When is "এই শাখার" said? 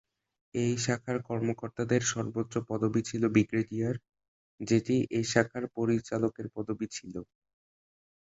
0.53-1.17, 5.17-5.63